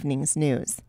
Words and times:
evening's 0.00 0.36
news. 0.36 0.80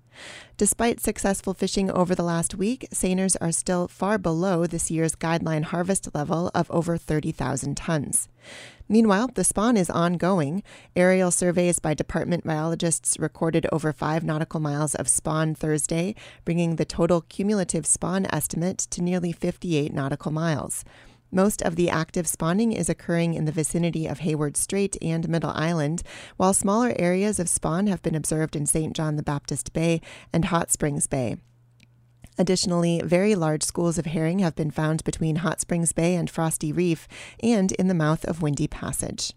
Despite 0.57 0.99
successful 0.99 1.56
fishing 1.56 1.90
over 1.90 2.13
the 2.13 2.21
last 2.21 2.54
week, 2.54 2.88
seiners 2.94 3.35
are 3.42 3.51
still 3.51 3.88
far 3.88 4.20
below 4.20 4.67
this 4.67 4.92
year's 4.92 5.16
guideline 5.16 5.63
harvest 5.63 6.13
level 6.13 6.51
of 6.54 6.70
over 6.70 6.96
30,000 6.96 7.75
tons. 7.75 8.27
Meanwhile, 8.88 9.32
the 9.34 9.43
spawn 9.43 9.77
is 9.77 9.89
ongoing. 9.89 10.61
Aerial 10.95 11.32
surveys 11.32 11.80
by 11.80 11.95
department 11.95 12.43
biologists 12.43 13.18
recorded 13.18 13.66
over 13.71 13.91
five 13.91 14.23
nautical 14.23 14.59
miles 14.59 14.93
of 14.93 15.10
spawn 15.10 15.55
Thursday, 15.55 16.14
bringing 16.46 16.76
the 16.76 16.86
total 16.86 17.21
cumulative 17.21 17.88
spawn 17.88 18.28
estimate 18.32 18.78
to 18.91 19.02
nearly 19.02 19.32
58 19.32 19.91
nautical 19.91 20.32
miles. 20.32 20.86
Most 21.32 21.61
of 21.61 21.75
the 21.75 21.89
active 21.89 22.27
spawning 22.27 22.71
is 22.71 22.89
occurring 22.89 23.36
in 23.36 23.45
the 23.45 23.52
vicinity 23.52 24.07
of 24.07 24.20
Hayward 24.20 24.57
Strait 24.57 24.98
and 25.02 25.30
Middle 25.30 25.52
Island, 25.52 26.02
while 26.38 26.54
smaller 26.54 26.94
areas 26.98 27.39
of 27.39 27.48
spawn 27.48 27.88
have 27.88 28.02
been 28.02 28.16
observed 28.16 28.55
in 28.55 28.66
St. 28.66 28.95
John 28.95 29.16
the 29.16 29.23
Baptist 29.23 29.71
Bay 29.71 30.02
and 30.34 30.45
Hot 30.45 30.71
Springs 30.71 31.05
Bay. 31.05 31.38
Additionally, 32.40 33.02
very 33.04 33.35
large 33.35 33.63
schools 33.63 33.98
of 33.98 34.07
herring 34.07 34.40
have 34.40 34.55
been 34.55 34.71
found 34.71 35.04
between 35.04 35.38
Hot 35.38 35.62
Springs 35.62 35.91
Bay 35.91 36.16
and 36.16 36.30
Frosty 36.30 36.71
Reef 36.71 37.07
and 37.43 37.73
in 37.73 37.90
the 37.90 37.93
mouth 37.93 38.26
of 38.26 38.41
Windy 38.41 38.68
Passage. 38.68 39.34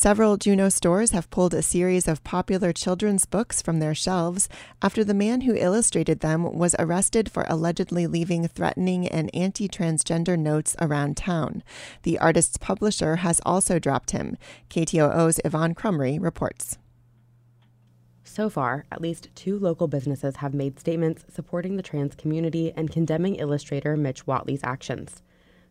Several 0.00 0.36
Juneau 0.36 0.68
stores 0.68 1.10
have 1.10 1.28
pulled 1.28 1.52
a 1.52 1.60
series 1.60 2.06
of 2.06 2.22
popular 2.22 2.72
children's 2.72 3.26
books 3.26 3.60
from 3.60 3.80
their 3.80 3.96
shelves 3.96 4.48
after 4.80 5.02
the 5.02 5.12
man 5.12 5.40
who 5.40 5.56
illustrated 5.56 6.20
them 6.20 6.56
was 6.56 6.76
arrested 6.78 7.28
for 7.28 7.44
allegedly 7.48 8.06
leaving 8.06 8.46
threatening 8.46 9.08
and 9.08 9.28
anti 9.34 9.66
transgender 9.66 10.38
notes 10.38 10.76
around 10.80 11.16
town. 11.16 11.64
The 12.04 12.16
artist's 12.20 12.58
publisher 12.58 13.16
has 13.16 13.40
also 13.44 13.80
dropped 13.80 14.12
him. 14.12 14.36
KTOO's 14.70 15.40
Yvonne 15.44 15.74
Krumrey 15.74 16.22
reports. 16.22 16.78
So 18.22 18.48
far, 18.48 18.86
at 18.92 19.00
least 19.00 19.30
two 19.34 19.58
local 19.58 19.88
businesses 19.88 20.36
have 20.36 20.54
made 20.54 20.78
statements 20.78 21.24
supporting 21.28 21.74
the 21.74 21.82
trans 21.82 22.14
community 22.14 22.72
and 22.76 22.92
condemning 22.92 23.34
illustrator 23.34 23.96
Mitch 23.96 24.26
Whatley's 24.26 24.62
actions. 24.62 25.24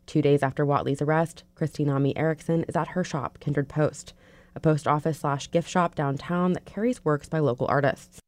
Two 0.07 0.21
days 0.21 0.41
after 0.41 0.65
Whatley's 0.65 1.01
arrest, 1.01 1.43
Christy 1.53 1.83
NaMee 1.83 2.13
Eriksen 2.15 2.63
is 2.63 2.77
at 2.77 2.89
her 2.89 3.03
shop, 3.03 3.39
Kindred 3.41 3.67
Post, 3.67 4.13
a 4.57 4.59
post 4.59 4.87
office 4.87 5.19
slash 5.19 5.51
gift 5.51 5.69
shop 5.69 5.93
downtown 5.93 6.53
that 6.53 6.65
carries 6.65 7.05
works 7.05 7.29
by 7.29 7.37
local 7.37 7.67
artists. 7.69 8.19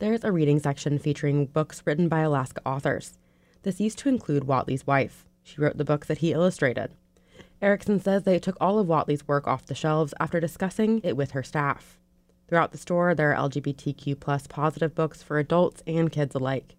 There's 0.00 0.24
a 0.24 0.32
reading 0.32 0.58
section 0.58 0.98
featuring 0.98 1.46
books 1.46 1.84
written 1.86 2.08
by 2.08 2.18
Alaska 2.20 2.60
authors. 2.66 3.16
This 3.62 3.80
used 3.80 3.98
to 3.98 4.08
include 4.08 4.42
Whatley's 4.42 4.88
wife. 4.88 5.24
She 5.44 5.60
wrote 5.60 5.78
the 5.78 5.84
books 5.84 6.08
that 6.08 6.18
he 6.18 6.32
illustrated. 6.32 6.90
Eriksen 7.62 8.00
says 8.00 8.24
they 8.24 8.40
took 8.40 8.56
all 8.60 8.80
of 8.80 8.88
Whatley's 8.88 9.28
work 9.28 9.46
off 9.46 9.66
the 9.66 9.76
shelves 9.76 10.12
after 10.18 10.40
discussing 10.40 11.00
it 11.04 11.16
with 11.16 11.30
her 11.30 11.44
staff. 11.44 12.00
Throughout 12.48 12.72
the 12.72 12.78
store, 12.78 13.14
there 13.14 13.32
are 13.32 13.48
LGBTQ 13.48 14.18
plus 14.18 14.48
positive 14.48 14.96
books 14.96 15.22
for 15.22 15.38
adults 15.38 15.80
and 15.86 16.10
kids 16.10 16.34
alike. 16.34 16.74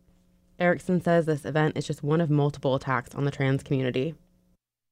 Eriksen 0.60 1.00
says 1.00 1.26
this 1.26 1.46
event 1.46 1.78
is 1.78 1.88
just 1.88 2.04
one 2.04 2.20
of 2.20 2.30
multiple 2.30 2.76
attacks 2.76 3.16
on 3.16 3.24
the 3.24 3.32
trans 3.32 3.64
community. 3.64 4.14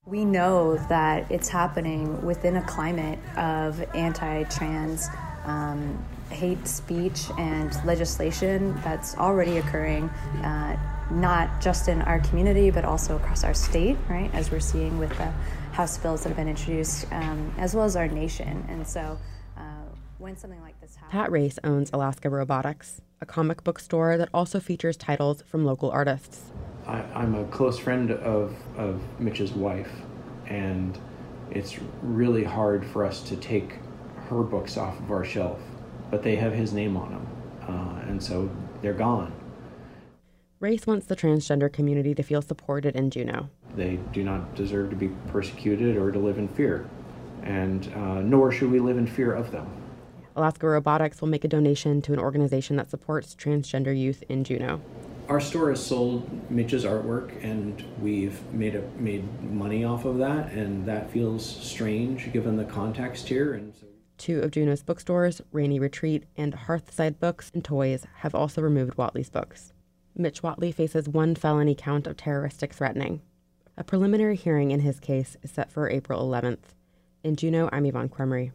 We 0.07 0.25
know 0.25 0.77
that 0.89 1.31
it's 1.31 1.47
happening 1.47 2.25
within 2.25 2.57
a 2.57 2.63
climate 2.63 3.19
of 3.37 3.79
anti 3.93 4.43
trans 4.45 5.07
um, 5.45 6.03
hate 6.31 6.67
speech 6.67 7.29
and 7.37 7.71
legislation 7.85 8.73
that's 8.83 9.15
already 9.15 9.59
occurring, 9.59 10.09
uh, 10.43 10.75
not 11.11 11.61
just 11.61 11.87
in 11.87 12.01
our 12.01 12.19
community, 12.21 12.71
but 12.71 12.83
also 12.83 13.15
across 13.15 13.43
our 13.43 13.53
state, 13.53 13.95
right, 14.09 14.33
as 14.33 14.49
we're 14.49 14.59
seeing 14.59 14.97
with 14.97 15.15
the 15.19 15.31
House 15.71 15.99
bills 15.99 16.23
that 16.23 16.29
have 16.29 16.37
been 16.37 16.49
introduced, 16.49 17.05
um, 17.13 17.53
as 17.59 17.75
well 17.75 17.85
as 17.85 17.95
our 17.95 18.07
nation. 18.07 18.65
And 18.69 18.87
so 18.87 19.19
uh, 19.55 19.61
when 20.17 20.35
something 20.35 20.61
like 20.61 20.81
this 20.81 20.95
happens. 20.95 21.11
Pat 21.11 21.31
Race 21.31 21.59
owns 21.63 21.91
Alaska 21.93 22.27
Robotics, 22.27 23.01
a 23.21 23.27
comic 23.27 23.63
book 23.63 23.77
store 23.77 24.17
that 24.17 24.29
also 24.33 24.59
features 24.59 24.97
titles 24.97 25.43
from 25.45 25.63
local 25.63 25.91
artists. 25.91 26.50
I, 26.91 27.05
I'm 27.15 27.35
a 27.35 27.45
close 27.45 27.79
friend 27.79 28.11
of, 28.11 28.53
of 28.77 29.01
Mitch's 29.17 29.53
wife, 29.53 29.89
and 30.47 30.99
it's 31.49 31.79
really 32.01 32.43
hard 32.43 32.85
for 32.85 33.05
us 33.05 33.21
to 33.29 33.37
take 33.37 33.75
her 34.27 34.43
books 34.43 34.75
off 34.75 34.99
of 34.99 35.09
our 35.09 35.23
shelf, 35.23 35.59
but 36.09 36.21
they 36.21 36.35
have 36.35 36.51
his 36.51 36.73
name 36.73 36.97
on 36.97 37.11
them, 37.11 37.27
uh, 37.69 38.09
and 38.09 38.21
so 38.21 38.49
they're 38.81 38.91
gone. 38.91 39.31
Race 40.59 40.85
wants 40.85 41.05
the 41.05 41.15
transgender 41.15 41.71
community 41.71 42.13
to 42.13 42.23
feel 42.23 42.41
supported 42.41 42.95
in 42.95 43.09
Juneau. 43.09 43.49
They 43.73 43.97
do 44.11 44.21
not 44.21 44.53
deserve 44.55 44.89
to 44.89 44.95
be 44.97 45.07
persecuted 45.29 45.95
or 45.95 46.11
to 46.11 46.19
live 46.19 46.37
in 46.37 46.49
fear, 46.49 46.89
and 47.41 47.89
uh, 47.95 48.21
nor 48.21 48.51
should 48.51 48.69
we 48.69 48.81
live 48.81 48.97
in 48.97 49.07
fear 49.07 49.33
of 49.33 49.51
them. 49.51 49.65
Alaska 50.35 50.67
Robotics 50.67 51.21
will 51.21 51.29
make 51.29 51.45
a 51.45 51.47
donation 51.47 52.01
to 52.01 52.11
an 52.11 52.19
organization 52.19 52.75
that 52.75 52.89
supports 52.89 53.33
transgender 53.33 53.97
youth 53.97 54.23
in 54.27 54.43
Juneau 54.43 54.81
our 55.27 55.39
store 55.39 55.69
has 55.69 55.85
sold 55.85 56.49
Mitch's 56.51 56.85
artwork, 56.85 57.43
and 57.43 57.83
we've 58.01 58.41
made 58.53 58.75
a, 58.75 58.81
made 58.97 59.41
money 59.43 59.83
off 59.83 60.05
of 60.05 60.17
that, 60.17 60.51
and 60.51 60.85
that 60.85 61.11
feels 61.11 61.45
strange 61.45 62.31
given 62.33 62.57
the 62.57 62.65
context 62.65 63.27
here. 63.27 63.53
And 63.53 63.73
so, 63.73 63.87
two 64.17 64.41
of 64.41 64.51
Juneau's 64.51 64.83
bookstores, 64.83 65.41
Rainy 65.51 65.79
Retreat 65.79 66.25
and 66.35 66.53
Hearthside 66.53 67.19
Books 67.19 67.51
and 67.53 67.63
Toys, 67.63 68.05
have 68.17 68.35
also 68.35 68.61
removed 68.61 68.97
Whatley's 68.97 69.29
books. 69.29 69.73
Mitch 70.15 70.41
Whatley 70.41 70.73
faces 70.73 71.07
one 71.07 71.35
felony 71.35 71.75
count 71.75 72.07
of 72.07 72.17
terroristic 72.17 72.73
threatening. 72.73 73.21
A 73.77 73.83
preliminary 73.83 74.35
hearing 74.35 74.71
in 74.71 74.81
his 74.81 74.99
case 74.99 75.37
is 75.41 75.51
set 75.51 75.71
for 75.71 75.89
April 75.89 76.21
11th. 76.27 76.75
In 77.23 77.35
Juneau, 77.35 77.69
I'm 77.71 77.85
Yvonne 77.85 78.09
Krumrey. 78.09 78.51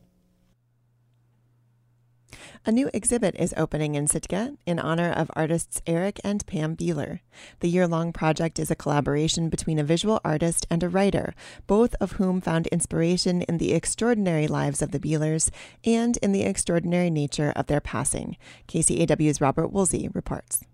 A 2.64 2.72
new 2.72 2.90
exhibit 2.92 3.36
is 3.36 3.54
opening 3.56 3.94
in 3.94 4.06
Sitka 4.08 4.54
in 4.66 4.78
honor 4.78 5.12
of 5.12 5.30
artists 5.34 5.80
Eric 5.86 6.20
and 6.24 6.44
Pam 6.46 6.74
Bealer. 6.74 7.20
The 7.60 7.68
year 7.68 7.86
long 7.86 8.12
project 8.12 8.58
is 8.58 8.70
a 8.70 8.76
collaboration 8.76 9.48
between 9.48 9.78
a 9.78 9.84
visual 9.84 10.20
artist 10.24 10.66
and 10.70 10.82
a 10.82 10.88
writer, 10.88 11.34
both 11.66 11.94
of 12.00 12.12
whom 12.12 12.40
found 12.40 12.66
inspiration 12.68 13.42
in 13.42 13.58
the 13.58 13.72
extraordinary 13.72 14.48
lives 14.48 14.82
of 14.82 14.90
the 14.90 14.98
Bealers 14.98 15.50
and 15.84 16.16
in 16.18 16.32
the 16.32 16.42
extraordinary 16.42 17.10
nature 17.10 17.52
of 17.54 17.66
their 17.66 17.80
passing. 17.80 18.36
KCAW's 18.68 19.40
Robert 19.40 19.68
Woolsey 19.68 20.08
reports. 20.12 20.64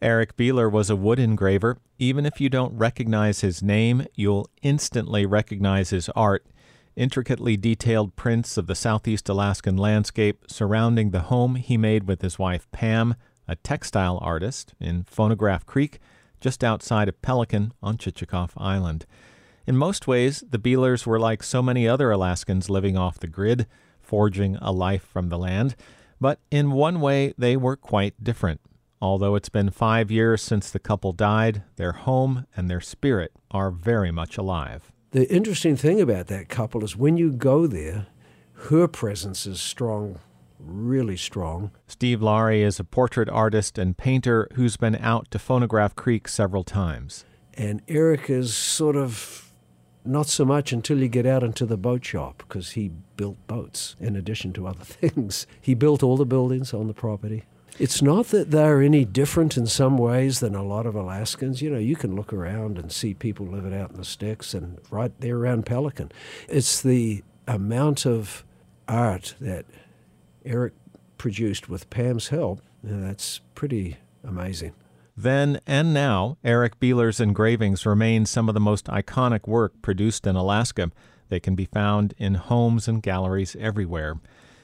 Eric 0.00 0.36
Bealer 0.36 0.68
was 0.68 0.90
a 0.90 0.96
wood 0.96 1.18
engraver. 1.18 1.78
Even 1.98 2.24
if 2.24 2.40
you 2.40 2.48
don't 2.48 2.78
recognize 2.78 3.40
his 3.40 3.64
name, 3.64 4.06
you'll 4.14 4.48
instantly 4.62 5.26
recognize 5.26 5.90
his 5.90 6.08
art 6.10 6.46
intricately 6.98 7.56
detailed 7.56 8.16
prints 8.16 8.58
of 8.58 8.66
the 8.66 8.74
southeast 8.74 9.28
Alaskan 9.28 9.76
landscape 9.76 10.44
surrounding 10.48 11.10
the 11.10 11.20
home 11.20 11.54
he 11.54 11.76
made 11.76 12.08
with 12.08 12.20
his 12.20 12.38
wife 12.38 12.68
Pam, 12.72 13.14
a 13.46 13.54
textile 13.56 14.18
artist, 14.20 14.74
in 14.80 15.04
Phonograph 15.04 15.64
Creek, 15.64 16.00
just 16.40 16.64
outside 16.64 17.08
of 17.08 17.22
Pelican 17.22 17.72
on 17.82 17.96
Chichagof 17.96 18.50
Island. 18.56 19.06
In 19.66 19.76
most 19.76 20.08
ways, 20.08 20.42
the 20.50 20.58
Bealers 20.58 21.06
were 21.06 21.20
like 21.20 21.42
so 21.42 21.62
many 21.62 21.86
other 21.86 22.10
Alaskans 22.10 22.68
living 22.68 22.98
off 22.98 23.20
the 23.20 23.28
grid, 23.28 23.66
forging 24.00 24.56
a 24.56 24.72
life 24.72 25.02
from 25.02 25.28
the 25.28 25.38
land, 25.38 25.76
but 26.20 26.40
in 26.50 26.72
one 26.72 27.00
way 27.00 27.32
they 27.38 27.56
were 27.56 27.76
quite 27.76 28.24
different. 28.24 28.60
Although 29.00 29.36
it's 29.36 29.48
been 29.48 29.70
five 29.70 30.10
years 30.10 30.42
since 30.42 30.70
the 30.70 30.80
couple 30.80 31.12
died, 31.12 31.62
their 31.76 31.92
home 31.92 32.46
and 32.56 32.68
their 32.68 32.80
spirit 32.80 33.32
are 33.52 33.70
very 33.70 34.10
much 34.10 34.36
alive. 34.36 34.90
The 35.12 35.32
interesting 35.32 35.74
thing 35.74 36.02
about 36.02 36.26
that 36.26 36.50
couple 36.50 36.84
is 36.84 36.94
when 36.94 37.16
you 37.16 37.32
go 37.32 37.66
there, 37.66 38.08
her 38.52 38.86
presence 38.86 39.46
is 39.46 39.58
strong, 39.58 40.18
really 40.58 41.16
strong. 41.16 41.70
Steve 41.86 42.20
Laurie 42.20 42.62
is 42.62 42.78
a 42.78 42.84
portrait 42.84 43.28
artist 43.30 43.78
and 43.78 43.96
painter 43.96 44.48
who's 44.54 44.76
been 44.76 44.96
out 44.96 45.30
to 45.30 45.38
Phonograph 45.38 45.96
Creek 45.96 46.28
several 46.28 46.62
times. 46.62 47.24
And 47.54 47.80
Eric 47.88 48.28
is 48.28 48.54
sort 48.54 48.96
of 48.96 49.50
not 50.04 50.26
so 50.26 50.44
much 50.44 50.72
until 50.72 50.98
you 50.98 51.08
get 51.08 51.24
out 51.24 51.42
into 51.42 51.64
the 51.64 51.78
boat 51.78 52.04
shop 52.04 52.44
because 52.46 52.72
he 52.72 52.90
built 53.16 53.38
boats 53.46 53.96
in 53.98 54.14
addition 54.14 54.52
to 54.52 54.66
other 54.66 54.84
things. 54.84 55.46
He 55.58 55.72
built 55.72 56.02
all 56.02 56.18
the 56.18 56.26
buildings 56.26 56.74
on 56.74 56.86
the 56.86 56.94
property. 56.94 57.44
It's 57.78 58.02
not 58.02 58.26
that 58.28 58.50
they're 58.50 58.82
any 58.82 59.04
different 59.04 59.56
in 59.56 59.66
some 59.66 59.98
ways 59.98 60.40
than 60.40 60.56
a 60.56 60.64
lot 60.64 60.84
of 60.84 60.96
Alaskans. 60.96 61.62
You 61.62 61.70
know, 61.70 61.78
you 61.78 61.94
can 61.94 62.16
look 62.16 62.32
around 62.32 62.76
and 62.76 62.90
see 62.90 63.14
people 63.14 63.46
living 63.46 63.74
out 63.74 63.90
in 63.90 63.96
the 63.96 64.04
sticks 64.04 64.52
and 64.52 64.78
right 64.90 65.12
there 65.20 65.36
around 65.36 65.64
Pelican. 65.64 66.10
It's 66.48 66.82
the 66.82 67.22
amount 67.46 68.04
of 68.04 68.44
art 68.88 69.36
that 69.40 69.64
Eric 70.44 70.72
produced 71.18 71.68
with 71.68 71.88
Pam's 71.88 72.28
help. 72.28 72.62
That's 72.82 73.40
pretty 73.54 73.98
amazing. 74.24 74.72
Then 75.16 75.60
and 75.66 75.94
now, 75.94 76.36
Eric 76.44 76.80
Bealer's 76.80 77.20
engravings 77.20 77.86
remain 77.86 78.26
some 78.26 78.48
of 78.48 78.54
the 78.54 78.60
most 78.60 78.86
iconic 78.86 79.46
work 79.46 79.80
produced 79.82 80.26
in 80.26 80.36
Alaska. 80.36 80.90
They 81.28 81.40
can 81.40 81.54
be 81.54 81.64
found 81.64 82.14
in 82.18 82.34
homes 82.34 82.88
and 82.88 83.02
galleries 83.02 83.56
everywhere. 83.58 84.20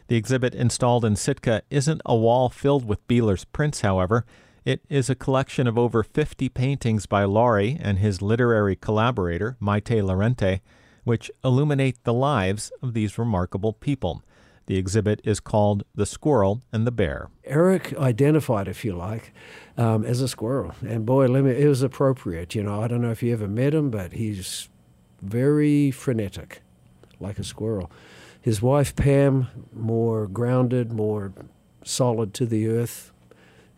The 0.08 0.16
exhibit 0.16 0.54
installed 0.54 1.04
in 1.04 1.16
Sitka 1.16 1.62
isn't 1.70 2.02
a 2.04 2.14
wall 2.14 2.48
filled 2.48 2.86
with 2.86 3.06
Bealer's 3.08 3.44
prints, 3.44 3.80
however. 3.80 4.24
It 4.64 4.82
is 4.88 5.08
a 5.10 5.14
collection 5.14 5.66
of 5.66 5.78
over 5.78 6.02
50 6.02 6.48
paintings 6.50 7.06
by 7.06 7.24
Laurie 7.24 7.78
and 7.80 7.98
his 7.98 8.22
literary 8.22 8.76
collaborator, 8.76 9.56
Maite 9.60 10.02
Lorente. 10.02 10.60
which 11.04 11.30
illuminate 11.44 12.02
the 12.04 12.14
lives 12.14 12.72
of 12.82 12.94
these 12.94 13.18
remarkable 13.18 13.72
people. 13.74 14.22
The 14.66 14.78
exhibit 14.78 15.20
is 15.24 15.40
called 15.40 15.84
The 15.94 16.06
Squirrel 16.06 16.62
and 16.72 16.86
the 16.86 16.90
Bear. 16.90 17.28
Eric 17.44 17.94
identified, 17.98 18.66
if 18.66 18.84
you 18.84 18.96
like, 18.96 19.34
um, 19.76 20.04
as 20.06 20.22
a 20.22 20.28
squirrel. 20.28 20.74
And 20.80 21.04
boy, 21.04 21.26
let 21.26 21.44
me, 21.44 21.50
it 21.50 21.68
was 21.68 21.82
appropriate. 21.82 22.54
You 22.54 22.62
know, 22.62 22.80
I 22.80 22.88
don't 22.88 23.02
know 23.02 23.10
if 23.10 23.22
you 23.22 23.34
ever 23.34 23.46
met 23.46 23.74
him, 23.74 23.90
but 23.90 24.12
he's 24.12 24.70
very 25.20 25.90
frenetic, 25.90 26.62
like 27.20 27.38
a 27.38 27.44
squirrel. 27.44 27.90
His 28.44 28.61
wife, 28.61 28.94
Pam, 28.94 29.46
more 29.73 30.26
grounded, 30.26 30.93
more 30.93 31.32
solid 31.82 32.35
to 32.35 32.44
the 32.44 32.69
earth. 32.69 33.11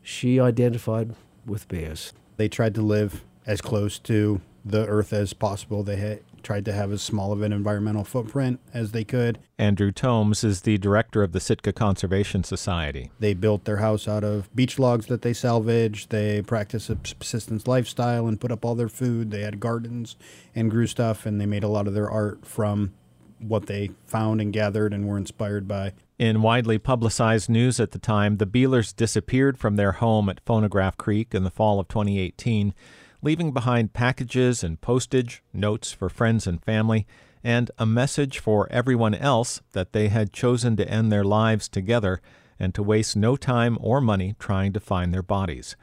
She 0.02 0.40
identified 0.40 1.14
with 1.46 1.68
bears. 1.68 2.12
They 2.36 2.48
tried 2.48 2.74
to 2.74 2.82
live 2.82 3.22
as 3.46 3.60
close 3.60 4.00
to 4.00 4.40
the 4.64 4.84
earth 4.88 5.12
as 5.12 5.34
possible. 5.34 5.84
They 5.84 5.94
had 5.94 6.22
tried 6.42 6.64
to 6.64 6.72
have 6.72 6.90
as 6.90 7.00
small 7.00 7.30
of 7.30 7.42
an 7.42 7.52
environmental 7.52 8.02
footprint 8.02 8.58
as 8.74 8.90
they 8.90 9.04
could. 9.04 9.38
Andrew 9.56 9.92
Thoms 9.92 10.42
is 10.42 10.62
the 10.62 10.78
director 10.78 11.22
of 11.22 11.30
the 11.30 11.38
Sitka 11.38 11.72
Conservation 11.72 12.42
Society. 12.42 13.12
They 13.20 13.34
built 13.34 13.66
their 13.66 13.76
house 13.76 14.08
out 14.08 14.24
of 14.24 14.52
beach 14.52 14.80
logs 14.80 15.06
that 15.06 15.22
they 15.22 15.32
salvaged. 15.32 16.10
They 16.10 16.42
practiced 16.42 16.90
a 16.90 16.98
subsistence 17.04 17.68
lifestyle 17.68 18.26
and 18.26 18.40
put 18.40 18.50
up 18.50 18.64
all 18.64 18.74
their 18.74 18.88
food. 18.88 19.30
They 19.30 19.42
had 19.42 19.60
gardens 19.60 20.16
and 20.56 20.72
grew 20.72 20.88
stuff, 20.88 21.24
and 21.24 21.40
they 21.40 21.46
made 21.46 21.62
a 21.62 21.68
lot 21.68 21.86
of 21.86 21.94
their 21.94 22.10
art 22.10 22.44
from 22.44 22.94
what 23.40 23.66
they 23.66 23.90
found 24.06 24.40
and 24.40 24.52
gathered 24.52 24.92
and 24.92 25.06
were 25.06 25.18
inspired 25.18 25.66
by. 25.68 25.92
In 26.18 26.42
widely 26.42 26.78
publicized 26.78 27.50
news 27.50 27.78
at 27.78 27.90
the 27.90 27.98
time, 27.98 28.38
the 28.38 28.46
Bealers 28.46 28.92
disappeared 28.92 29.58
from 29.58 29.76
their 29.76 29.92
home 29.92 30.28
at 30.28 30.40
Phonograph 30.46 30.96
Creek 30.96 31.34
in 31.34 31.44
the 31.44 31.50
fall 31.50 31.78
of 31.78 31.88
2018 31.88 32.74
leaving 33.22 33.50
behind 33.50 33.92
packages 33.92 34.62
and 34.62 34.80
postage, 34.80 35.42
notes 35.52 35.90
for 35.90 36.08
friends 36.08 36.46
and 36.46 36.62
family, 36.62 37.06
and 37.42 37.70
a 37.76 37.84
message 37.84 38.38
for 38.38 38.68
everyone 38.70 39.14
else 39.14 39.60
that 39.72 39.92
they 39.92 40.08
had 40.08 40.32
chosen 40.32 40.76
to 40.76 40.88
end 40.88 41.10
their 41.10 41.24
lives 41.24 41.68
together 41.68 42.20
and 42.58 42.72
to 42.72 42.84
waste 42.84 43.16
no 43.16 43.36
time 43.36 43.78
or 43.80 44.00
money 44.00 44.34
trying 44.38 44.72
to 44.72 44.78
find 44.78 45.12
their 45.12 45.24
bodies. 45.24 45.76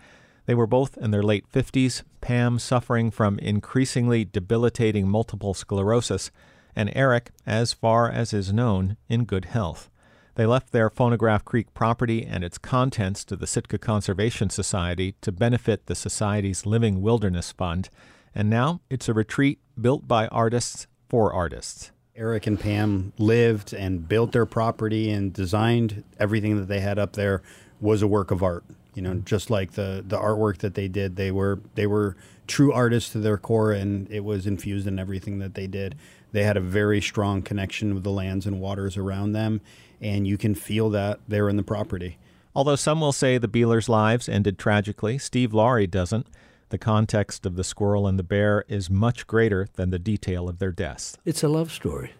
They 0.45 0.55
were 0.55 0.67
both 0.67 0.97
in 0.97 1.11
their 1.11 1.21
late 1.21 1.45
50s, 1.51 2.03
Pam 2.21 2.59
suffering 2.59 3.11
from 3.11 3.39
increasingly 3.39 4.25
debilitating 4.25 5.07
multiple 5.07 5.53
sclerosis, 5.53 6.31
and 6.75 6.91
Eric, 6.95 7.31
as 7.45 7.73
far 7.73 8.09
as 8.09 8.33
is 8.33 8.53
known, 8.53 8.97
in 9.09 9.25
good 9.25 9.45
health. 9.45 9.89
They 10.35 10.45
left 10.45 10.71
their 10.71 10.89
Phonograph 10.89 11.45
Creek 11.45 11.73
property 11.73 12.25
and 12.25 12.43
its 12.43 12.57
contents 12.57 13.23
to 13.25 13.35
the 13.35 13.45
Sitka 13.45 13.77
Conservation 13.77 14.49
Society 14.49 15.15
to 15.21 15.31
benefit 15.31 15.85
the 15.85 15.95
Society's 15.95 16.65
Living 16.65 17.01
Wilderness 17.01 17.51
Fund, 17.51 17.89
and 18.33 18.49
now 18.49 18.81
it's 18.89 19.07
a 19.07 19.13
retreat 19.13 19.59
built 19.79 20.07
by 20.07 20.27
artists 20.27 20.87
for 21.07 21.31
artists. 21.31 21.91
Eric 22.15 22.47
and 22.47 22.59
Pam 22.59 23.13
lived 23.17 23.73
and 23.73 24.07
built 24.07 24.31
their 24.31 24.45
property 24.45 25.11
and 25.11 25.33
designed 25.33 26.03
everything 26.19 26.57
that 26.57 26.67
they 26.67 26.79
had 26.79 26.99
up 26.99 27.13
there 27.13 27.41
was 27.79 28.01
a 28.01 28.07
work 28.07 28.31
of 28.31 28.41
art. 28.41 28.63
You 28.95 29.01
know, 29.01 29.15
just 29.15 29.49
like 29.49 29.73
the 29.73 30.03
the 30.07 30.17
artwork 30.17 30.59
that 30.59 30.75
they 30.75 30.87
did, 30.87 31.15
they 31.15 31.31
were 31.31 31.59
they 31.75 31.87
were 31.87 32.15
true 32.47 32.73
artists 32.73 33.11
to 33.11 33.19
their 33.19 33.37
core, 33.37 33.71
and 33.71 34.09
it 34.11 34.23
was 34.23 34.45
infused 34.45 34.87
in 34.87 34.99
everything 34.99 35.39
that 35.39 35.55
they 35.55 35.67
did. 35.67 35.95
They 36.31 36.43
had 36.43 36.57
a 36.57 36.61
very 36.61 37.01
strong 37.01 37.41
connection 37.41 37.93
with 37.93 38.03
the 38.03 38.11
lands 38.11 38.45
and 38.45 38.59
waters 38.59 38.97
around 38.97 39.33
them, 39.33 39.61
and 40.01 40.27
you 40.27 40.37
can 40.37 40.55
feel 40.55 40.89
that 40.91 41.19
there 41.27 41.49
in 41.49 41.57
the 41.57 41.63
property. 41.63 42.17
Although 42.55 42.75
some 42.75 43.01
will 43.01 43.11
say 43.11 43.37
the 43.37 43.47
Bealers' 43.47 43.89
lives 43.89 44.29
ended 44.29 44.59
tragically, 44.59 45.17
Steve 45.17 45.53
Laurie 45.53 45.87
doesn't. 45.87 46.27
The 46.69 46.77
context 46.77 47.45
of 47.45 47.55
the 47.55 47.63
squirrel 47.63 48.07
and 48.07 48.17
the 48.17 48.23
bear 48.23 48.65
is 48.67 48.89
much 48.89 49.27
greater 49.27 49.67
than 49.73 49.91
the 49.91 49.99
detail 49.99 50.49
of 50.49 50.59
their 50.59 50.71
deaths. 50.71 51.17
It's 51.25 51.43
a 51.43 51.47
love 51.47 51.71
story. 51.71 52.13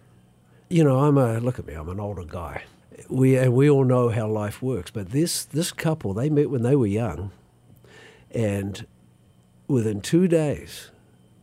You 0.68 0.84
know, 0.84 1.00
I'm 1.00 1.18
a 1.18 1.38
look 1.38 1.58
at 1.58 1.66
me. 1.66 1.74
I'm 1.74 1.88
an 1.88 2.00
older 2.00 2.24
guy. 2.24 2.64
We 3.08 3.36
and 3.36 3.54
we 3.54 3.68
all 3.68 3.84
know 3.84 4.08
how 4.08 4.28
life 4.28 4.62
works. 4.62 4.90
But 4.90 5.10
this 5.10 5.44
this 5.44 5.72
couple, 5.72 6.14
they 6.14 6.30
met 6.30 6.50
when 6.50 6.62
they 6.62 6.76
were 6.76 6.86
young, 6.86 7.30
and 8.30 8.86
within 9.68 10.00
two 10.00 10.28
days, 10.28 10.90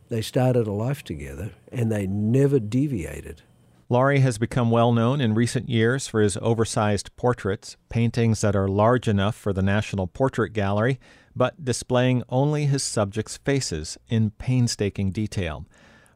they 0.08 0.22
started 0.22 0.66
a 0.66 0.72
life 0.72 1.02
together, 1.02 1.52
and 1.70 1.90
they 1.90 2.06
never 2.06 2.58
deviated. 2.58 3.42
Laurie 3.88 4.20
has 4.20 4.38
become 4.38 4.70
well 4.70 4.92
known 4.92 5.20
in 5.20 5.34
recent 5.34 5.68
years 5.68 6.08
for 6.08 6.22
his 6.22 6.38
oversized 6.40 7.14
portraits, 7.16 7.76
paintings 7.90 8.40
that 8.40 8.56
are 8.56 8.68
large 8.68 9.06
enough 9.06 9.34
for 9.34 9.52
the 9.52 9.60
National 9.60 10.06
Portrait 10.06 10.54
Gallery, 10.54 10.98
but 11.36 11.62
displaying 11.62 12.22
only 12.30 12.64
his 12.64 12.82
subjects' 12.82 13.36
faces 13.36 13.98
in 14.08 14.30
painstaking 14.30 15.10
detail. 15.10 15.66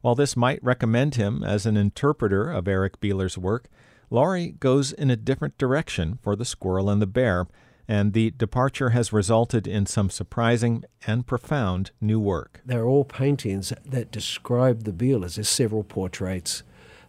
While 0.01 0.15
this 0.15 0.37
might 0.37 0.65
recommend 0.65 1.17
him 1.17 1.43
as 1.43 1.67
an 1.67 1.77
interpreter 1.77 2.51
of 2.51 2.67
Eric 2.67 2.99
Bealer's 2.99 3.37
work, 3.37 3.69
Laurie 4.11 4.55
goes 4.61 4.93
in 4.93 5.11
a 5.11 5.17
different 5.17 5.59
direction 5.59 6.19
for 6.23 6.37
The 6.37 6.45
Squirrel 6.45 6.89
and 6.89 7.03
the 7.03 7.07
Bear, 7.07 7.47
and 7.89 8.13
the 8.13 8.31
departure 8.33 8.91
has 8.91 9.13
resulted 9.13 9.67
in 9.67 9.87
some 9.87 10.11
surprising 10.11 10.85
and 11.07 11.27
profound 11.27 11.91
new 12.01 12.19
work. 12.19 12.61
They're 12.65 12.87
all 12.87 13.05
paintings 13.05 13.73
that 13.85 14.11
describe 14.11 14.85
the 14.85 14.93
Bealers. 14.93 15.37
There's 15.37 15.49
several 15.49 15.85
portraits 15.85 16.63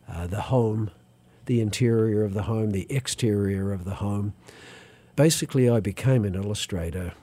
uh, 0.08 0.28
the 0.28 0.42
home, 0.42 0.92
the 1.46 1.62
interior 1.62 2.24
of 2.24 2.34
the 2.34 2.44
home, 2.44 2.72
the 2.72 2.88
exterior 2.90 3.74
of 3.74 3.84
the 3.84 3.96
home. 3.96 4.34
Basically, 5.16 5.70
I 5.70 5.80
became 5.80 6.26
an 6.26 6.36
illustrator 6.36 7.14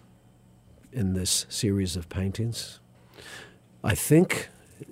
in 0.93 1.15
this 1.15 1.47
series 1.49 1.97
of 1.97 2.09
paintings. 2.09 2.81
I 3.83 3.95
think 3.95 4.49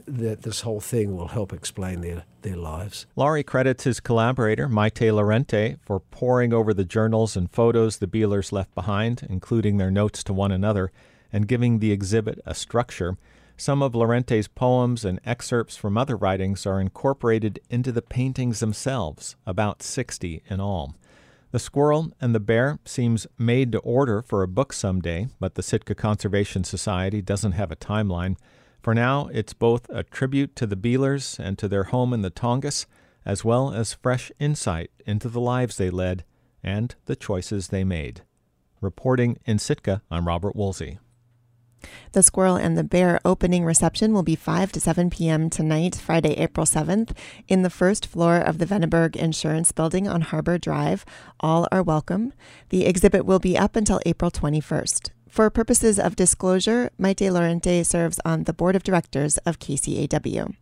that 0.07 0.43
this 0.43 0.63
whole 0.63 0.81
thing 0.81 1.17
will 1.17 1.29
help 1.29 1.53
explain 1.53 2.01
their, 2.01 2.25
their 2.43 2.57
lives. 2.57 3.07
Laurie 3.17 3.43
credits 3.43 3.85
his 3.85 4.01
collaborator, 4.01 4.69
Maite 4.69 5.13
Lorente, 5.13 5.77
for 5.83 6.01
poring 6.01 6.53
over 6.53 6.73
the 6.75 6.85
journals 6.85 7.37
and 7.37 7.51
photos 7.51 7.99
the 7.99 8.07
Bealers 8.07 8.53
left 8.53 8.75
behind, 8.75 9.27
including 9.29 9.77
their 9.77 9.91
notes 9.91 10.23
to 10.25 10.33
one 10.33 10.53
another, 10.53 10.91
and 11.33 11.49
giving 11.49 11.79
the 11.79 11.93
exhibit 11.93 12.41
a 12.45 12.55
structure. 12.55 13.17
Some 13.57 13.83
of 13.83 13.95
Lorente's 13.95 14.49
poems 14.49 15.05
and 15.05 15.21
excerpts 15.25 15.77
from 15.77 15.97
other 15.97 16.17
writings 16.17 16.67
are 16.67 16.81
incorporated 16.81 17.61
into 17.71 17.93
the 17.93 18.03
paintings 18.03 18.61
themselves, 18.61 19.37
about 19.47 19.83
60 19.83 20.43
in 20.49 20.61
all. 20.61 20.95
The 21.53 21.59
Squirrel 21.59 22.13
and 22.19 22.35
the 22.35 22.41
Bear 22.41 22.79
seems 22.87 23.27
made 23.39 23.73
to 23.73 23.79
order 23.81 24.23
for 24.23 24.43
a 24.43 24.49
book 24.49 24.73
someday, 24.73 25.29
but 25.39 25.55
the 25.55 25.63
Sitka 25.63 25.95
Conservation 25.95 26.65
Society 26.65 27.21
doesn't 27.21 27.53
have 27.53 27.71
a 27.71 27.77
timeline. 27.77 28.37
For 28.83 28.95
now, 28.95 29.29
it's 29.33 29.53
both 29.53 29.89
a 29.91 30.03
tribute 30.03 30.57
to 30.57 30.67
the 30.67 30.75
Bealers 30.75 31.39
and 31.39 31.57
to 31.59 31.69
their 31.69 31.85
home 31.85 32.13
in 32.13 32.23
the 32.23 32.33
Tongass, 32.33 32.87
as 33.25 33.45
well 33.45 33.73
as 33.73 33.95
fresh 33.95 34.33
insight 34.41 34.91
into 35.07 35.29
the 35.29 35.41
lives 35.41 35.77
they 35.77 35.89
led 35.89 36.25
and 36.65 36.95
the 37.07 37.15
choices 37.15 37.69
they 37.69 37.85
made. 37.85 38.23
Reporting 38.81 39.39
in 39.45 39.61
Sitka, 39.61 40.03
I'm 40.11 40.27
Robert 40.27 40.57
Woolsey. 40.57 40.99
The 42.11 42.23
Squirrel 42.25 42.57
and 42.57 42.77
the 42.77 42.85
Bear 42.85 43.21
opening 43.25 43.65
reception 43.65 44.13
will 44.13 44.25
be 44.25 44.37
5 44.37 44.73
to 44.73 44.81
7 44.81 45.11
p.m. 45.11 45.49
tonight, 45.49 45.95
Friday, 45.97 46.35
April 46.35 46.67
7th, 46.67 47.17
in 47.47 47.63
the 47.63 47.71
first 47.71 48.07
floor 48.07 48.39
of 48.39 48.59
the 48.59 48.67
Veneberg 48.67 49.15
Insurance 49.15 49.71
Building 49.71 50.09
on 50.09 50.23
Harbor 50.23 50.59
Drive. 50.59 51.05
All 51.39 51.69
are 51.71 51.83
welcome. 51.83 52.33
The 52.71 52.87
exhibit 52.87 53.25
will 53.25 53.41
be 53.41 53.57
up 53.57 53.77
until 53.77 54.01
April 54.05 54.31
21st. 54.31 55.11
For 55.33 55.49
purposes 55.49 55.99
of 55.99 56.15
disclosure, 56.15 56.91
Maite 56.99 57.33
Lorente 57.33 57.83
serves 57.87 58.21
on 58.23 58.45
the 58.45 58.53
board 58.53 58.77
of 58.77 58.83
directors 58.83 59.39
of 59.47 59.59
KCAW. 59.59 60.55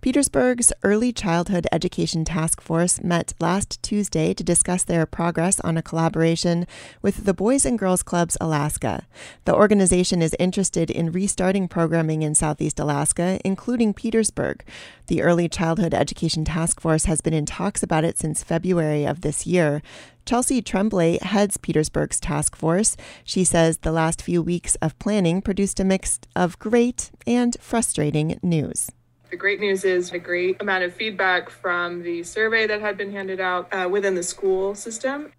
Petersburg's 0.00 0.72
Early 0.82 1.12
Childhood 1.12 1.66
Education 1.72 2.24
Task 2.24 2.60
Force 2.60 3.02
met 3.02 3.34
last 3.40 3.82
Tuesday 3.82 4.34
to 4.34 4.44
discuss 4.44 4.84
their 4.84 5.06
progress 5.06 5.60
on 5.60 5.76
a 5.76 5.82
collaboration 5.82 6.66
with 7.02 7.24
the 7.24 7.34
Boys 7.34 7.64
and 7.64 7.78
Girls 7.78 8.02
Clubs 8.02 8.36
Alaska. 8.40 9.06
The 9.44 9.54
organization 9.54 10.22
is 10.22 10.36
interested 10.38 10.90
in 10.90 11.12
restarting 11.12 11.68
programming 11.68 12.22
in 12.22 12.34
Southeast 12.34 12.78
Alaska, 12.78 13.40
including 13.44 13.94
Petersburg. 13.94 14.64
The 15.08 15.22
Early 15.22 15.48
Childhood 15.48 15.94
Education 15.94 16.44
Task 16.44 16.80
Force 16.80 17.06
has 17.06 17.20
been 17.20 17.34
in 17.34 17.46
talks 17.46 17.82
about 17.82 18.04
it 18.04 18.18
since 18.18 18.44
February 18.44 19.04
of 19.04 19.22
this 19.22 19.46
year. 19.46 19.82
Chelsea 20.28 20.60
Tremblay 20.60 21.18
heads 21.22 21.56
Petersburg's 21.56 22.20
task 22.20 22.54
force. 22.54 22.98
She 23.24 23.44
says 23.44 23.78
the 23.78 23.92
last 23.92 24.20
few 24.20 24.42
weeks 24.42 24.74
of 24.82 24.98
planning 24.98 25.40
produced 25.40 25.80
a 25.80 25.84
mix 25.84 26.20
of 26.36 26.58
great 26.58 27.10
and 27.26 27.56
frustrating 27.60 28.38
news. 28.42 28.90
The 29.30 29.36
great 29.36 29.60
news 29.60 29.84
is 29.84 30.12
a 30.12 30.18
great 30.18 30.60
amount 30.60 30.84
of 30.84 30.94
feedback 30.94 31.50
from 31.50 32.02
the 32.02 32.22
survey 32.22 32.66
that 32.66 32.80
had 32.80 32.96
been 32.96 33.12
handed 33.12 33.40
out 33.40 33.68
uh, 33.72 33.88
within 33.88 34.14
the 34.14 34.22
school 34.22 34.74
system. 34.74 35.32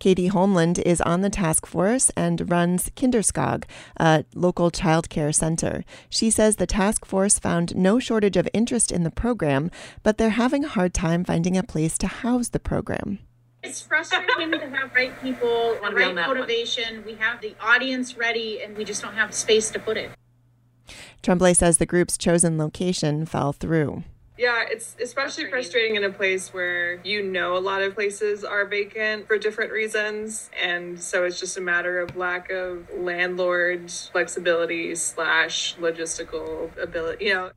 Katie 0.00 0.26
Holmland 0.26 0.80
is 0.80 1.00
on 1.00 1.20
the 1.20 1.30
task 1.30 1.66
force 1.66 2.10
and 2.16 2.50
runs 2.50 2.90
Kinderskog, 2.96 3.62
a 3.96 4.24
local 4.34 4.72
child 4.72 5.08
care 5.08 5.30
center. 5.30 5.84
She 6.10 6.30
says 6.30 6.56
the 6.56 6.66
task 6.66 7.06
force 7.06 7.38
found 7.38 7.76
no 7.76 8.00
shortage 8.00 8.36
of 8.36 8.48
interest 8.52 8.90
in 8.90 9.04
the 9.04 9.10
program, 9.10 9.70
but 10.02 10.18
they're 10.18 10.30
having 10.30 10.64
a 10.64 10.68
hard 10.68 10.92
time 10.92 11.24
finding 11.24 11.56
a 11.56 11.62
place 11.62 11.96
to 11.98 12.08
house 12.08 12.48
the 12.48 12.58
program. 12.58 13.20
It's 13.62 13.80
frustrating 13.80 14.50
to 14.50 14.68
have 14.70 14.92
right 14.92 15.12
people, 15.22 15.78
the 15.80 15.94
right 15.94 16.12
motivation. 16.12 17.04
We 17.06 17.14
have 17.14 17.40
the 17.40 17.54
audience 17.60 18.16
ready, 18.16 18.60
and 18.60 18.76
we 18.76 18.84
just 18.84 19.00
don't 19.00 19.14
have 19.14 19.32
space 19.32 19.70
to 19.70 19.78
put 19.78 19.96
it. 19.96 20.10
Tremblay 21.22 21.54
says 21.54 21.78
the 21.78 21.86
group's 21.86 22.18
chosen 22.18 22.58
location 22.58 23.26
fell 23.26 23.52
through. 23.52 24.04
Yeah, 24.38 24.64
it's 24.68 24.96
especially 25.00 25.48
frustrating 25.48 25.94
in 25.94 26.02
a 26.02 26.10
place 26.10 26.52
where 26.52 26.96
you 27.04 27.22
know 27.22 27.56
a 27.56 27.60
lot 27.60 27.82
of 27.82 27.94
places 27.94 28.44
are 28.44 28.64
vacant 28.64 29.28
for 29.28 29.38
different 29.38 29.70
reasons. 29.70 30.50
And 30.60 31.00
so 31.00 31.24
it's 31.24 31.38
just 31.38 31.56
a 31.56 31.60
matter 31.60 32.00
of 32.00 32.16
lack 32.16 32.50
of 32.50 32.88
landlord 32.92 33.90
flexibility 33.90 34.94
slash 34.96 35.76
logistical 35.76 36.76
ability, 36.76 37.26
you 37.26 37.34
know. 37.34 37.50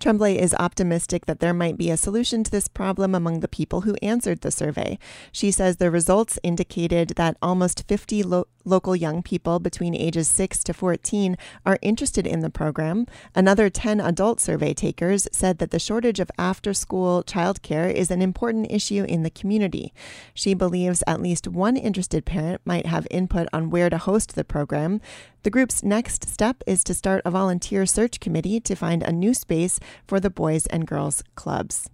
Tremblay 0.00 0.38
is 0.38 0.54
optimistic 0.58 1.26
that 1.26 1.40
there 1.40 1.54
might 1.54 1.76
be 1.76 1.90
a 1.90 1.96
solution 1.96 2.44
to 2.44 2.50
this 2.50 2.68
problem 2.68 3.14
among 3.14 3.40
the 3.40 3.48
people 3.48 3.82
who 3.82 3.96
answered 4.02 4.40
the 4.40 4.50
survey. 4.50 4.98
She 5.32 5.50
says 5.50 5.76
the 5.76 5.90
results 5.90 6.38
indicated 6.42 7.10
that 7.16 7.36
almost 7.40 7.84
50 7.88 8.22
lo- 8.22 8.46
local 8.64 8.96
young 8.96 9.22
people 9.22 9.58
between 9.58 9.94
ages 9.94 10.28
6 10.28 10.64
to 10.64 10.74
14 10.74 11.36
are 11.64 11.78
interested 11.82 12.26
in 12.26 12.40
the 12.40 12.50
program. 12.50 13.06
Another 13.34 13.70
10 13.70 14.00
adult 14.00 14.40
survey 14.40 14.74
takers 14.74 15.28
said 15.32 15.58
that 15.58 15.70
the 15.70 15.78
shortage 15.78 16.20
of 16.20 16.30
after 16.38 16.72
school 16.74 17.22
childcare 17.22 17.92
is 17.92 18.10
an 18.10 18.22
important 18.22 18.70
issue 18.70 19.04
in 19.08 19.22
the 19.22 19.30
community. 19.30 19.92
She 20.32 20.54
believes 20.54 21.02
at 21.06 21.20
least 21.20 21.48
one 21.48 21.76
interested 21.76 22.24
parent 22.24 22.60
might 22.64 22.86
have 22.86 23.06
input 23.10 23.48
on 23.52 23.70
where 23.70 23.90
to 23.90 23.98
host 23.98 24.34
the 24.34 24.44
program. 24.44 25.00
The 25.42 25.50
group's 25.50 25.82
next 25.82 26.26
step 26.26 26.62
is 26.66 26.82
to 26.84 26.94
start 26.94 27.20
a 27.26 27.30
volunteer 27.30 27.84
search 27.84 28.18
committee 28.18 28.60
to 28.60 28.74
find 28.74 29.02
a 29.02 29.12
new 29.12 29.34
space 29.34 29.78
for 30.06 30.20
the 30.20 30.30
Boys 30.30 30.66
and 30.66 30.86
Girls 30.86 31.22
Clubs. 31.34 31.90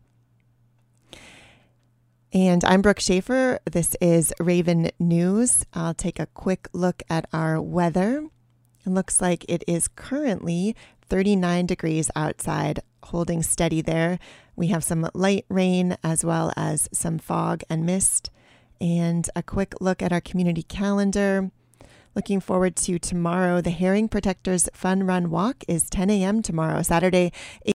And 2.33 2.65
I'm 2.65 2.81
Brooke 2.81 3.01
Schaefer. 3.01 3.59
This 3.69 3.97
is 4.01 4.33
Raven 4.39 4.91
News. 5.01 5.67
I'll 5.75 5.95
take 5.95 6.21
a 6.21 6.27
quick 6.27 6.69
look 6.73 7.03
at 7.11 7.27
our 7.33 7.61
weather. 7.61 8.29
It 8.87 8.91
looks 8.91 9.21
like 9.21 9.45
it 9.49 9.65
is 9.67 9.89
currently 9.89 10.77
39 11.09 11.67
degrees 11.67 12.09
outside, 12.15 12.81
holding 13.03 13.43
steady 13.43 13.81
there. 13.83 14.21
We 14.55 14.69
have 14.69 14.85
some 14.85 15.11
light 15.13 15.45
rain 15.49 15.97
as 16.05 16.25
well 16.25 16.53
as 16.57 16.89
some 16.93 17.19
fog 17.19 17.63
and 17.69 17.85
mist. 17.85 18.31
And 18.81 19.29
a 19.35 19.43
quick 19.43 19.75
look 19.81 20.01
at 20.01 20.13
our 20.13 20.21
community 20.21 20.63
calendar. 20.63 21.51
Looking 22.15 22.41
forward 22.41 22.75
to 22.77 22.99
tomorrow. 22.99 23.61
The 23.61 23.71
Herring 23.71 24.09
Protectors 24.09 24.69
Fun 24.73 25.05
Run 25.05 25.31
Walk 25.31 25.65
is 25.69 25.89
10 25.91 26.11
a.m. 26.11 26.43
tomorrow, 26.43 26.83
Saturday, 26.83 27.33